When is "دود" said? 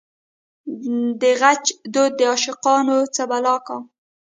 1.93-2.11